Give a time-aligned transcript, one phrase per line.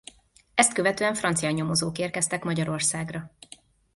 [0.55, 3.31] Ezt követően francia nyomozók érkeztek Magyarországra.